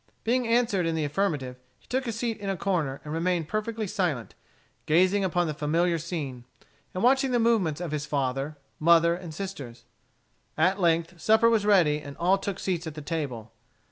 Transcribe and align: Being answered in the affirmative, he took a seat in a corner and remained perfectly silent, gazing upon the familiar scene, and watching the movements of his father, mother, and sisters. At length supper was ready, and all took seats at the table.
Being 0.23 0.47
answered 0.47 0.87
in 0.87 0.95
the 0.95 1.05
affirmative, 1.05 1.57
he 1.77 1.85
took 1.85 2.07
a 2.07 2.11
seat 2.11 2.39
in 2.39 2.49
a 2.49 2.57
corner 2.57 2.99
and 3.03 3.13
remained 3.13 3.47
perfectly 3.47 3.85
silent, 3.85 4.33
gazing 4.87 5.23
upon 5.23 5.45
the 5.45 5.53
familiar 5.53 5.99
scene, 5.99 6.43
and 6.95 7.03
watching 7.03 7.29
the 7.29 7.37
movements 7.37 7.79
of 7.79 7.91
his 7.91 8.07
father, 8.07 8.57
mother, 8.79 9.13
and 9.13 9.31
sisters. 9.31 9.85
At 10.57 10.81
length 10.81 11.21
supper 11.21 11.51
was 11.51 11.67
ready, 11.67 12.01
and 12.01 12.17
all 12.17 12.39
took 12.39 12.57
seats 12.57 12.87
at 12.87 12.95
the 12.95 13.03
table. 13.03 13.51